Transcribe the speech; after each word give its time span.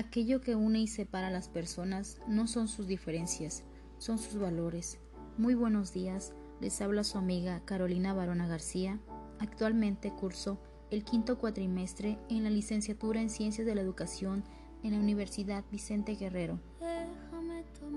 Aquello 0.00 0.40
que 0.40 0.56
une 0.56 0.80
y 0.80 0.86
separa 0.86 1.26
a 1.26 1.30
las 1.30 1.50
personas 1.50 2.16
no 2.26 2.46
son 2.46 2.68
sus 2.68 2.86
diferencias, 2.86 3.64
son 3.98 4.16
sus 4.16 4.40
valores. 4.40 4.98
Muy 5.36 5.52
buenos 5.52 5.92
días, 5.92 6.32
les 6.58 6.80
habla 6.80 7.04
su 7.04 7.18
amiga 7.18 7.60
Carolina 7.66 8.14
Barona 8.14 8.48
García. 8.48 8.98
Actualmente 9.40 10.10
curso 10.10 10.58
el 10.90 11.04
quinto 11.04 11.36
cuatrimestre 11.36 12.16
en 12.30 12.44
la 12.44 12.48
licenciatura 12.48 13.20
en 13.20 13.28
Ciencias 13.28 13.66
de 13.66 13.74
la 13.74 13.82
Educación 13.82 14.42
en 14.82 14.92
la 14.92 15.00
Universidad 15.00 15.64
Vicente 15.70 16.14
Guerrero. 16.14 16.58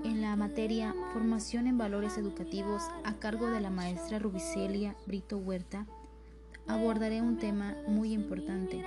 En 0.04 0.20
la 0.20 0.36
materia 0.36 0.94
Formación 1.14 1.66
en 1.66 1.78
Valores 1.78 2.18
Educativos 2.18 2.82
a 3.04 3.14
cargo 3.14 3.46
de 3.46 3.62
la 3.62 3.70
maestra 3.70 4.18
Rubicelia 4.18 4.94
Brito 5.06 5.38
Huerta, 5.38 5.86
abordaré 6.66 7.22
un 7.22 7.38
tema 7.38 7.74
muy 7.88 8.12
importante 8.12 8.84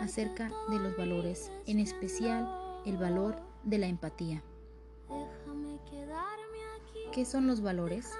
acerca 0.00 0.50
de 0.68 0.78
los 0.78 0.96
valores, 0.96 1.50
en 1.66 1.78
especial 1.78 2.48
el 2.84 2.96
valor 2.96 3.36
de 3.64 3.78
la 3.78 3.86
empatía. 3.86 4.42
¿Qué 7.12 7.24
son 7.24 7.46
los 7.46 7.60
valores? 7.60 8.10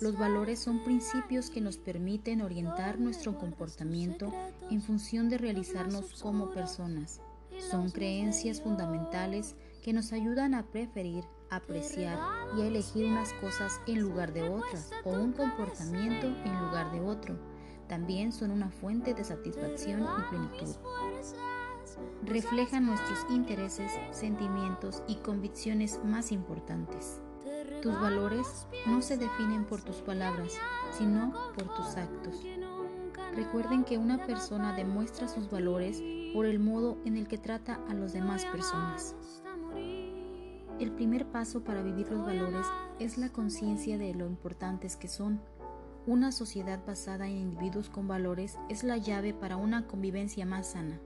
Los 0.00 0.18
valores 0.18 0.58
son 0.58 0.84
principios 0.84 1.48
que 1.48 1.62
nos 1.62 1.78
permiten 1.78 2.42
orientar 2.42 3.00
nuestro 3.00 3.38
comportamiento 3.38 4.30
en 4.70 4.82
función 4.82 5.30
de 5.30 5.38
realizarnos 5.38 6.22
como 6.22 6.50
personas. 6.50 7.20
Son 7.70 7.90
creencias 7.90 8.60
fundamentales 8.60 9.54
que 9.82 9.94
nos 9.94 10.12
ayudan 10.12 10.52
a 10.52 10.66
preferir, 10.66 11.24
apreciar 11.48 12.18
y 12.56 12.60
a 12.60 12.66
elegir 12.66 13.06
unas 13.06 13.32
cosas 13.34 13.80
en 13.86 14.00
lugar 14.00 14.34
de 14.34 14.48
otras 14.48 14.90
o 15.04 15.12
un 15.12 15.32
comportamiento 15.32 16.26
en 16.26 16.60
lugar 16.60 16.92
de 16.92 17.00
otro. 17.00 17.55
También 17.88 18.32
son 18.32 18.50
una 18.50 18.70
fuente 18.70 19.14
de 19.14 19.24
satisfacción 19.24 20.02
y 20.02 20.22
plenitud. 20.30 20.76
Reflejan 22.24 22.86
nuestros 22.86 23.24
intereses, 23.30 23.92
sentimientos 24.10 25.02
y 25.06 25.16
convicciones 25.16 26.00
más 26.04 26.32
importantes. 26.32 27.20
Tus 27.82 27.94
valores 27.94 28.66
no 28.86 29.00
se 29.02 29.16
definen 29.16 29.64
por 29.64 29.80
tus 29.82 29.96
palabras, 29.96 30.54
sino 30.98 31.32
por 31.54 31.72
tus 31.74 31.96
actos. 31.96 32.44
Recuerden 33.34 33.84
que 33.84 33.98
una 33.98 34.26
persona 34.26 34.74
demuestra 34.74 35.28
sus 35.28 35.50
valores 35.50 36.02
por 36.32 36.46
el 36.46 36.58
modo 36.58 36.98
en 37.04 37.16
el 37.16 37.28
que 37.28 37.38
trata 37.38 37.80
a 37.88 37.94
las 37.94 38.12
demás 38.12 38.44
personas. 38.46 39.14
El 40.80 40.92
primer 40.92 41.26
paso 41.26 41.62
para 41.62 41.82
vivir 41.82 42.10
los 42.10 42.24
valores 42.24 42.66
es 42.98 43.16
la 43.18 43.30
conciencia 43.30 43.96
de 43.98 44.14
lo 44.14 44.26
importantes 44.26 44.96
que 44.96 45.08
son. 45.08 45.40
Una 46.06 46.30
sociedad 46.30 46.78
basada 46.86 47.26
en 47.26 47.36
individuos 47.36 47.90
con 47.90 48.06
valores 48.06 48.60
es 48.68 48.84
la 48.84 48.96
llave 48.96 49.34
para 49.34 49.56
una 49.56 49.88
convivencia 49.88 50.46
más 50.46 50.68
sana. 50.68 51.00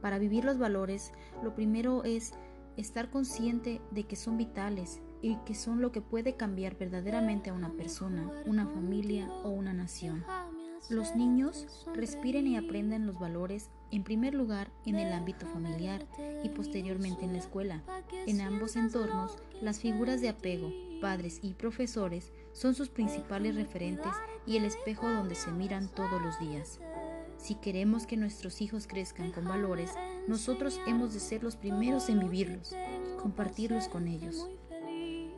Para 0.00 0.18
vivir 0.18 0.46
los 0.46 0.56
valores, 0.56 1.12
lo 1.42 1.54
primero 1.54 2.02
es 2.02 2.32
estar 2.78 3.10
consciente 3.10 3.82
de 3.90 4.04
que 4.04 4.16
son 4.16 4.38
vitales 4.38 5.02
y 5.20 5.36
que 5.44 5.54
son 5.54 5.82
lo 5.82 5.92
que 5.92 6.00
puede 6.00 6.36
cambiar 6.36 6.78
verdaderamente 6.78 7.50
a 7.50 7.52
una 7.52 7.72
persona, 7.72 8.30
una 8.46 8.66
familia 8.66 9.30
o 9.44 9.50
una 9.50 9.74
nación. 9.74 10.24
Los 10.88 11.14
niños 11.14 11.86
respiren 11.94 12.46
y 12.46 12.56
aprenden 12.56 13.06
los 13.06 13.18
valores 13.18 13.70
en 13.92 14.02
primer 14.02 14.34
lugar 14.34 14.70
en 14.84 14.96
el 14.96 15.12
ámbito 15.12 15.46
familiar 15.46 16.06
y 16.42 16.48
posteriormente 16.48 17.24
en 17.24 17.32
la 17.32 17.38
escuela. 17.38 17.82
En 18.26 18.40
ambos 18.40 18.76
entornos, 18.76 19.38
las 19.60 19.78
figuras 19.78 20.20
de 20.20 20.28
apego, 20.28 20.72
padres 21.00 21.38
y 21.42 21.54
profesores, 21.54 22.32
son 22.52 22.74
sus 22.74 22.88
principales 22.88 23.54
referentes 23.54 24.12
y 24.46 24.56
el 24.56 24.64
espejo 24.64 25.08
donde 25.08 25.34
se 25.34 25.52
miran 25.52 25.88
todos 25.88 26.20
los 26.20 26.38
días. 26.40 26.80
Si 27.36 27.54
queremos 27.54 28.06
que 28.06 28.16
nuestros 28.16 28.60
hijos 28.60 28.86
crezcan 28.86 29.32
con 29.32 29.44
valores, 29.44 29.92
nosotros 30.28 30.80
hemos 30.86 31.12
de 31.12 31.20
ser 31.20 31.42
los 31.42 31.56
primeros 31.56 32.08
en 32.08 32.20
vivirlos, 32.20 32.74
compartirlos 33.20 33.88
con 33.88 34.08
ellos. 34.08 34.48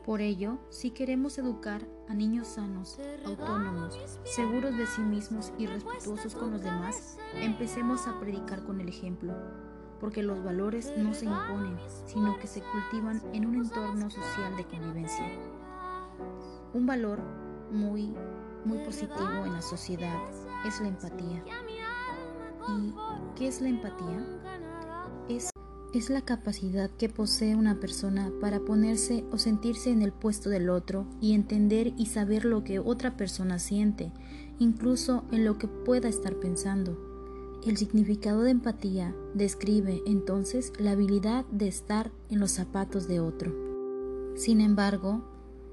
Por 0.05 0.21
ello, 0.21 0.59
si 0.69 0.91
queremos 0.91 1.39
educar 1.39 1.81
a 2.07 2.13
niños 2.13 2.49
sanos, 2.49 2.99
autónomos, 3.25 4.19
seguros 4.23 4.77
de 4.77 4.85
sí 4.85 5.01
mismos 5.01 5.51
y 5.57 5.65
respetuosos 5.65 6.35
con 6.35 6.51
los 6.51 6.61
demás, 6.61 7.17
empecemos 7.33 8.05
a 8.05 8.19
predicar 8.19 8.63
con 8.65 8.79
el 8.79 8.87
ejemplo, 8.87 9.33
porque 9.99 10.21
los 10.21 10.43
valores 10.43 10.93
no 10.95 11.15
se 11.15 11.25
imponen, 11.25 11.79
sino 12.05 12.37
que 12.37 12.45
se 12.45 12.61
cultivan 12.61 13.19
en 13.33 13.47
un 13.47 13.55
entorno 13.55 14.11
social 14.11 14.55
de 14.55 14.65
convivencia. 14.65 15.25
Un 16.75 16.85
valor 16.85 17.23
muy, 17.71 18.15
muy 18.63 18.77
positivo 18.85 19.43
en 19.43 19.53
la 19.53 19.61
sociedad 19.63 20.19
es 20.67 20.81
la 20.81 20.89
empatía. 20.89 21.43
¿Y 22.67 22.93
qué 23.35 23.47
es 23.47 23.59
la 23.59 23.69
empatía? 23.69 24.23
Es 25.95 26.09
la 26.09 26.19
capacidad 26.19 26.91
que 26.91 27.07
posee 27.07 27.55
una 27.55 27.79
persona 27.79 28.29
para 28.41 28.59
ponerse 28.59 29.23
o 29.31 29.37
sentirse 29.37 29.91
en 29.91 30.01
el 30.01 30.11
puesto 30.11 30.49
del 30.49 30.69
otro 30.69 31.07
y 31.21 31.31
entender 31.31 31.93
y 31.97 32.07
saber 32.07 32.43
lo 32.43 32.65
que 32.65 32.79
otra 32.79 33.15
persona 33.15 33.59
siente, 33.59 34.11
incluso 34.59 35.23
en 35.31 35.45
lo 35.45 35.57
que 35.57 35.69
pueda 35.69 36.09
estar 36.09 36.35
pensando. 36.35 36.99
El 37.65 37.77
significado 37.77 38.41
de 38.41 38.51
empatía 38.51 39.15
describe 39.35 40.01
entonces 40.05 40.73
la 40.79 40.91
habilidad 40.91 41.45
de 41.45 41.69
estar 41.69 42.11
en 42.29 42.41
los 42.41 42.51
zapatos 42.51 43.07
de 43.07 43.21
otro. 43.21 43.55
Sin 44.35 44.59
embargo, 44.59 45.23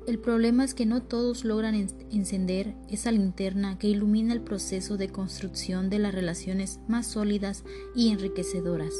el 0.06 0.20
problema 0.20 0.62
es 0.62 0.72
que 0.72 0.86
no 0.86 1.02
todos 1.02 1.44
logran 1.44 1.74
encender 1.74 2.76
esa 2.88 3.10
linterna 3.10 3.76
que 3.76 3.88
ilumina 3.88 4.32
el 4.34 4.42
proceso 4.42 4.96
de 4.96 5.08
construcción 5.08 5.90
de 5.90 5.98
las 5.98 6.14
relaciones 6.14 6.78
más 6.86 7.08
sólidas 7.08 7.64
y 7.96 8.10
enriquecedoras. 8.10 8.94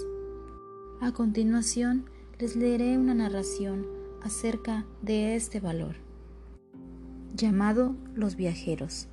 A 1.02 1.10
continuación, 1.10 2.04
les 2.38 2.54
leeré 2.54 2.96
una 2.96 3.12
narración 3.12 3.88
acerca 4.22 4.86
de 5.00 5.34
este 5.34 5.58
valor, 5.58 5.96
llamado 7.34 7.96
Los 8.14 8.36
Viajeros. 8.36 9.08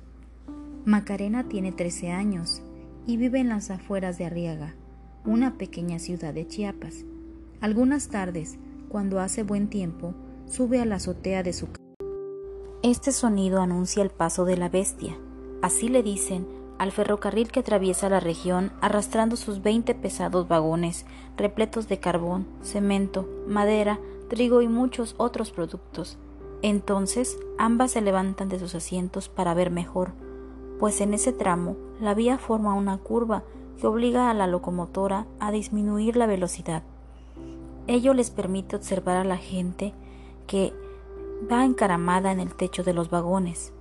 Macarena 0.84 1.48
tiene 1.48 1.72
13 1.72 2.12
años 2.12 2.62
y 3.08 3.16
vive 3.16 3.40
en 3.40 3.48
las 3.48 3.72
afueras 3.72 4.18
de 4.18 4.26
Arriaga, 4.26 4.76
una 5.24 5.58
pequeña 5.58 5.98
ciudad 5.98 6.32
de 6.32 6.46
Chiapas. 6.46 7.04
Algunas 7.60 8.06
tardes, 8.06 8.58
cuando 8.88 9.18
hace 9.18 9.42
buen 9.42 9.68
tiempo, 9.68 10.14
sube 10.46 10.78
a 10.80 10.84
la 10.84 10.94
azotea 10.94 11.42
de 11.42 11.52
su 11.52 11.66
casa. 11.66 11.82
Este 12.84 13.10
sonido 13.10 13.60
anuncia 13.60 14.04
el 14.04 14.10
paso 14.10 14.44
de 14.44 14.56
la 14.56 14.68
bestia, 14.68 15.18
así 15.60 15.88
le 15.88 16.04
dicen 16.04 16.46
al 16.80 16.92
ferrocarril 16.92 17.52
que 17.52 17.60
atraviesa 17.60 18.08
la 18.08 18.20
región 18.20 18.72
arrastrando 18.80 19.36
sus 19.36 19.62
veinte 19.62 19.94
pesados 19.94 20.48
vagones 20.48 21.04
repletos 21.36 21.88
de 21.88 22.00
carbón, 22.00 22.46
cemento, 22.62 23.28
madera, 23.46 24.00
trigo 24.30 24.62
y 24.62 24.68
muchos 24.68 25.14
otros 25.18 25.50
productos. 25.50 26.16
Entonces 26.62 27.38
ambas 27.58 27.90
se 27.90 28.00
levantan 28.00 28.48
de 28.48 28.58
sus 28.58 28.74
asientos 28.74 29.28
para 29.28 29.52
ver 29.52 29.70
mejor, 29.70 30.12
pues 30.78 31.02
en 31.02 31.12
ese 31.12 31.34
tramo 31.34 31.76
la 32.00 32.14
vía 32.14 32.38
forma 32.38 32.72
una 32.72 32.96
curva 32.96 33.42
que 33.78 33.86
obliga 33.86 34.30
a 34.30 34.34
la 34.34 34.46
locomotora 34.46 35.26
a 35.38 35.52
disminuir 35.52 36.16
la 36.16 36.26
velocidad. 36.26 36.82
Ello 37.88 38.14
les 38.14 38.30
permite 38.30 38.76
observar 38.76 39.18
a 39.18 39.24
la 39.24 39.36
gente 39.36 39.92
que 40.46 40.72
va 41.52 41.66
encaramada 41.66 42.32
en 42.32 42.40
el 42.40 42.54
techo 42.54 42.84
de 42.84 42.94
los 42.94 43.10
vagones. 43.10 43.74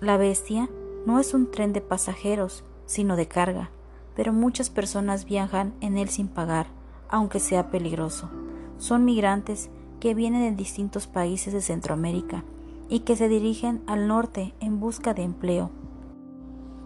La 0.00 0.18
bestia 0.18 0.68
no 1.06 1.18
es 1.18 1.34
un 1.34 1.50
tren 1.50 1.72
de 1.72 1.80
pasajeros, 1.80 2.64
sino 2.86 3.16
de 3.16 3.26
carga, 3.26 3.70
pero 4.14 4.32
muchas 4.32 4.70
personas 4.70 5.24
viajan 5.24 5.74
en 5.80 5.98
él 5.98 6.08
sin 6.08 6.28
pagar, 6.28 6.66
aunque 7.08 7.40
sea 7.40 7.70
peligroso. 7.70 8.30
Son 8.78 9.04
migrantes 9.04 9.70
que 10.00 10.14
vienen 10.14 10.42
de 10.42 10.56
distintos 10.56 11.06
países 11.06 11.52
de 11.52 11.60
Centroamérica 11.60 12.44
y 12.88 13.00
que 13.00 13.16
se 13.16 13.28
dirigen 13.28 13.82
al 13.86 14.08
norte 14.08 14.54
en 14.60 14.80
busca 14.80 15.14
de 15.14 15.22
empleo. 15.22 15.70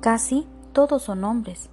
Casi 0.01 0.47
todos 0.73 1.03
son 1.03 1.25
hombres, 1.25 1.71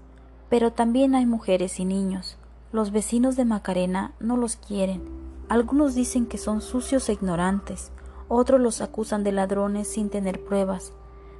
pero 0.50 0.72
también 0.72 1.16
hay 1.16 1.26
mujeres 1.26 1.80
y 1.80 1.86
niños. 1.86 2.38
Los 2.72 2.92
vecinos 2.92 3.36
de 3.36 3.46
Macarena 3.46 4.14
no 4.20 4.38
los 4.38 4.56
quieren. 4.56 5.04
Algunos 5.50 5.94
dicen 5.94 6.26
que 6.26 6.38
son 6.38 6.62
sucios 6.62 7.10
e 7.10 7.14
ignorantes, 7.14 7.92
otros 8.30 8.60
los 8.60 8.82
acusan 8.82 9.24
de 9.24 9.32
ladrones 9.32 9.88
sin 9.88 10.10
tener 10.10 10.44
pruebas, 10.44 10.94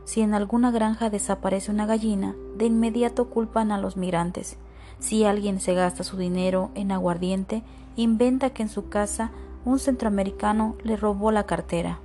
si 0.06 0.22
en 0.22 0.34
alguna 0.34 0.72
granja 0.72 1.10
desaparece 1.10 1.72
una 1.72 1.86
gallina, 1.86 2.36
de 2.58 2.66
inmediato 2.66 3.30
culpan 3.30 3.72
a 3.72 3.78
los 3.78 3.98
migrantes. 3.98 4.58
Si 5.00 5.24
alguien 5.24 5.60
se 5.60 5.74
gasta 5.74 6.04
su 6.04 6.18
dinero 6.18 6.72
en 6.76 6.92
aguardiente, 6.92 7.64
inventa 7.96 8.52
que 8.52 8.64
en 8.64 8.70
su 8.70 8.90
casa 8.90 9.32
un 9.66 9.80
centroamericano 9.80 10.76
le 10.84 10.98
robó 10.98 11.32
la 11.32 11.46
cartera. 11.46 12.00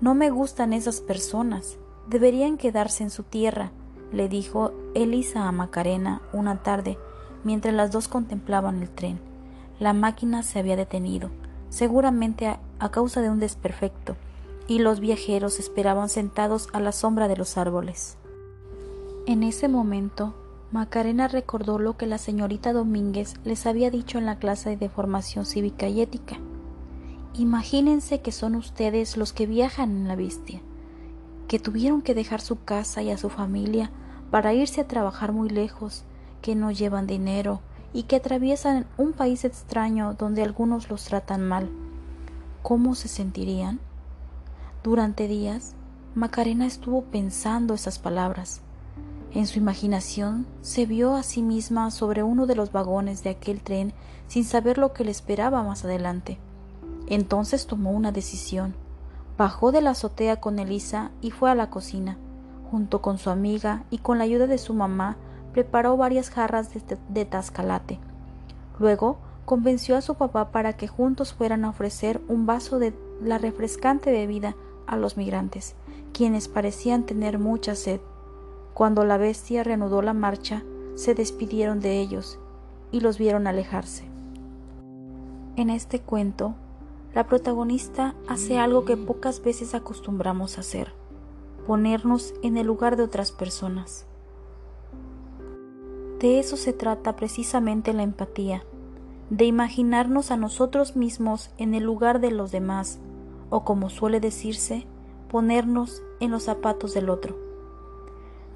No 0.00 0.14
me 0.14 0.30
gustan 0.30 0.72
esas 0.72 1.00
personas. 1.00 1.78
Deberían 2.08 2.56
quedarse 2.56 3.02
en 3.02 3.10
su 3.10 3.22
tierra, 3.22 3.70
le 4.12 4.28
dijo 4.28 4.72
Elisa 4.94 5.46
a 5.46 5.52
Macarena 5.52 6.22
una 6.32 6.62
tarde, 6.62 6.98
mientras 7.44 7.74
las 7.74 7.92
dos 7.92 8.08
contemplaban 8.08 8.82
el 8.82 8.90
tren. 8.90 9.20
La 9.78 9.92
máquina 9.92 10.42
se 10.42 10.58
había 10.58 10.76
detenido, 10.76 11.30
seguramente 11.68 12.58
a 12.78 12.90
causa 12.90 13.20
de 13.20 13.30
un 13.30 13.38
desperfecto 13.38 14.16
y 14.70 14.78
los 14.78 15.00
viajeros 15.00 15.58
esperaban 15.58 16.08
sentados 16.08 16.68
a 16.72 16.78
la 16.78 16.92
sombra 16.92 17.26
de 17.26 17.36
los 17.36 17.58
árboles. 17.58 18.16
En 19.26 19.42
ese 19.42 19.66
momento, 19.66 20.32
Macarena 20.70 21.26
recordó 21.26 21.80
lo 21.80 21.96
que 21.96 22.06
la 22.06 22.18
señorita 22.18 22.72
Domínguez 22.72 23.34
les 23.42 23.66
había 23.66 23.90
dicho 23.90 24.18
en 24.18 24.26
la 24.26 24.38
clase 24.38 24.76
de 24.76 24.88
formación 24.88 25.44
cívica 25.44 25.88
y 25.88 26.00
ética. 26.00 26.38
Imagínense 27.34 28.20
que 28.20 28.30
son 28.30 28.54
ustedes 28.54 29.16
los 29.16 29.32
que 29.32 29.46
viajan 29.46 29.90
en 29.90 30.06
la 30.06 30.14
bestia, 30.14 30.60
que 31.48 31.58
tuvieron 31.58 32.00
que 32.00 32.14
dejar 32.14 32.40
su 32.40 32.62
casa 32.62 33.02
y 33.02 33.10
a 33.10 33.18
su 33.18 33.28
familia 33.28 33.90
para 34.30 34.54
irse 34.54 34.82
a 34.82 34.86
trabajar 34.86 35.32
muy 35.32 35.50
lejos, 35.50 36.04
que 36.42 36.54
no 36.54 36.70
llevan 36.70 37.08
dinero 37.08 37.60
y 37.92 38.04
que 38.04 38.14
atraviesan 38.14 38.86
un 38.98 39.14
país 39.14 39.44
extraño 39.44 40.14
donde 40.14 40.44
algunos 40.44 40.90
los 40.90 41.06
tratan 41.06 41.42
mal. 41.42 41.68
¿Cómo 42.62 42.94
se 42.94 43.08
sentirían? 43.08 43.80
Durante 44.82 45.28
días, 45.28 45.74
Macarena 46.14 46.64
estuvo 46.64 47.02
pensando 47.02 47.74
esas 47.74 47.98
palabras. 47.98 48.62
En 49.34 49.46
su 49.46 49.58
imaginación 49.58 50.46
se 50.62 50.86
vio 50.86 51.16
a 51.16 51.22
sí 51.22 51.42
misma 51.42 51.90
sobre 51.90 52.22
uno 52.22 52.46
de 52.46 52.54
los 52.54 52.72
vagones 52.72 53.22
de 53.22 53.28
aquel 53.28 53.60
tren 53.60 53.92
sin 54.26 54.42
saber 54.42 54.78
lo 54.78 54.94
que 54.94 55.04
le 55.04 55.10
esperaba 55.10 55.62
más 55.62 55.84
adelante. 55.84 56.38
Entonces 57.08 57.66
tomó 57.66 57.90
una 57.90 58.10
decisión. 58.10 58.74
Bajó 59.36 59.70
de 59.70 59.82
la 59.82 59.90
azotea 59.90 60.40
con 60.40 60.58
Elisa 60.58 61.10
y 61.20 61.30
fue 61.30 61.50
a 61.50 61.54
la 61.54 61.68
cocina. 61.68 62.16
Junto 62.70 63.02
con 63.02 63.18
su 63.18 63.28
amiga 63.28 63.84
y 63.90 63.98
con 63.98 64.16
la 64.16 64.24
ayuda 64.24 64.46
de 64.46 64.56
su 64.56 64.72
mamá, 64.72 65.18
preparó 65.52 65.98
varias 65.98 66.30
jarras 66.30 66.72
de, 66.72 66.96
de 67.10 67.24
tascalate. 67.26 67.98
Luego 68.78 69.18
convenció 69.44 69.98
a 69.98 70.00
su 70.00 70.14
papá 70.14 70.52
para 70.52 70.72
que 70.72 70.88
juntos 70.88 71.34
fueran 71.34 71.66
a 71.66 71.68
ofrecer 71.68 72.22
un 72.28 72.46
vaso 72.46 72.78
de 72.78 72.94
la 73.22 73.36
refrescante 73.36 74.10
bebida 74.10 74.56
a 74.90 74.96
los 74.96 75.16
migrantes, 75.16 75.76
quienes 76.12 76.48
parecían 76.48 77.06
tener 77.06 77.38
mucha 77.38 77.74
sed. 77.74 78.00
Cuando 78.74 79.04
la 79.04 79.16
bestia 79.16 79.62
reanudó 79.62 80.02
la 80.02 80.14
marcha, 80.14 80.64
se 80.96 81.14
despidieron 81.14 81.80
de 81.80 82.00
ellos 82.00 82.38
y 82.90 83.00
los 83.00 83.16
vieron 83.16 83.46
alejarse. 83.46 84.04
En 85.56 85.70
este 85.70 86.00
cuento, 86.00 86.54
la 87.14 87.26
protagonista 87.26 88.14
hace 88.28 88.58
algo 88.58 88.84
que 88.84 88.96
pocas 88.96 89.42
veces 89.42 89.74
acostumbramos 89.74 90.58
a 90.58 90.62
hacer, 90.62 90.92
ponernos 91.66 92.34
en 92.42 92.56
el 92.56 92.66
lugar 92.66 92.96
de 92.96 93.04
otras 93.04 93.32
personas. 93.32 94.06
De 96.18 96.38
eso 96.38 96.56
se 96.56 96.72
trata 96.72 97.16
precisamente 97.16 97.92
la 97.92 98.02
empatía, 98.02 98.64
de 99.30 99.44
imaginarnos 99.44 100.32
a 100.32 100.36
nosotros 100.36 100.96
mismos 100.96 101.50
en 101.56 101.74
el 101.74 101.84
lugar 101.84 102.20
de 102.20 102.30
los 102.30 102.50
demás, 102.50 102.98
o 103.50 103.64
como 103.64 103.90
suele 103.90 104.20
decirse, 104.20 104.86
ponernos 105.28 106.02
en 106.20 106.30
los 106.30 106.44
zapatos 106.44 106.94
del 106.94 107.10
otro. 107.10 107.36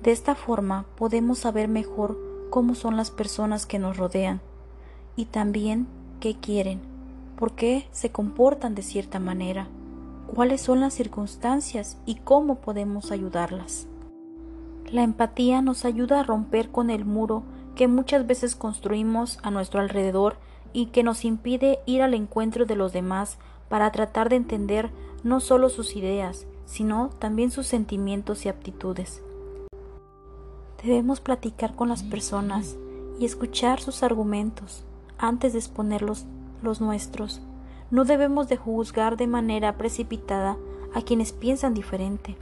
De 0.03 0.13
esta 0.13 0.35
forma 0.35 0.87
podemos 0.97 1.39
saber 1.39 1.69
mejor 1.69 2.19
cómo 2.51 2.75
son 2.75 2.97
las 2.97 3.11
personas 3.11 3.67
que 3.67 3.79
nos 3.79 3.97
rodean 3.97 4.41
y 5.17 5.27
también 5.27 5.87
qué 6.21 6.37
quieren, 6.39 6.81
por 7.37 7.53
qué 7.53 7.87
se 7.91 8.11
comportan 8.11 8.75
de 8.75 8.83
cierta 8.83 9.19
manera, 9.19 9.69
cuáles 10.27 10.61
son 10.61 10.81
las 10.81 10.95
circunstancias 10.95 11.99
y 12.07 12.17
cómo 12.17 12.57
podemos 12.57 13.13
ayudarlas. 13.13 13.87
La 14.91 15.03
empatía 15.03 15.63
nos 15.63 15.85
ayuda 15.85 16.21
a 16.21 16.25
romper 16.25 16.71
con 16.71 16.91
el 16.91 17.05
muro 17.05 17.43
que 17.75 17.89
muchas 17.89 18.27
veces 18.27 18.55
construimos 18.55 19.39
a 19.43 19.51
nuestro 19.51 19.81
alrededor 19.81 20.37
y 20.73 20.87
que 20.87 21.03
nos 21.03 21.25
impide 21.25 21.79
ir 21.87 22.03
al 22.03 22.15
encuentro 22.15 22.67
de 22.67 22.77
los 22.77 22.93
demás 22.93 23.39
para 23.75 23.91
tratar 23.91 24.29
de 24.29 24.37
entender 24.37 24.93
no 25.25 25.41
solo 25.41 25.69
sus 25.69 25.97
ideas, 25.97 26.47
sino 26.65 27.11
también 27.19 27.51
sus 27.51 27.67
sentimientos 27.67 28.47
y 28.47 28.49
aptitudes. 28.49 29.21
Debemos 30.81 31.21
platicar 31.21 31.75
con 31.75 31.89
las 31.89 32.05
personas 32.05 32.77
y 33.19 33.25
escuchar 33.25 33.81
sus 33.81 34.05
argumentos 34.05 34.85
antes 35.19 35.55
de 35.55 35.59
exponer 35.59 36.03
los, 36.03 36.25
nuestros. 36.81 37.41
No 37.91 38.05
debemos 38.05 38.49
de 38.49 38.57
juzgar 38.57 39.17
de 39.17 39.27
manera 39.27 39.77
precipitada 39.77 40.57
a 40.95 41.03
quienes 41.03 41.33
piensan 41.33 41.75
diferente. 41.75 42.37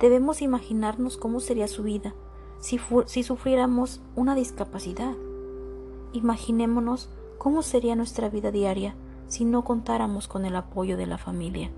Debemos 0.00 0.40
imaginarnos 0.40 1.18
cómo 1.18 1.40
sería 1.40 1.68
su 1.68 1.82
vida 1.82 2.14
si, 2.60 2.80
si 3.04 3.22
sufriéramos 3.22 4.00
una 4.16 4.34
discapacidad. 4.34 5.12
Imaginémonos 6.14 7.10
cómo 7.36 7.60
sería 7.60 7.94
nuestra 7.94 8.30
vida 8.30 8.50
diaria 8.50 8.94
si 9.32 9.46
no 9.46 9.64
contáramos 9.64 10.28
con 10.28 10.44
el 10.44 10.54
apoyo 10.56 10.98
de 10.98 11.06
la 11.06 11.16
familia. 11.16 11.70